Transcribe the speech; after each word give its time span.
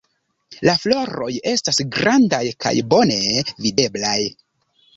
La 0.67 0.73
floroj 0.83 1.27
estas 1.51 1.79
grandaj 1.97 2.41
kaj 2.67 2.73
bone 2.97 3.21
videblaj. 3.69 4.19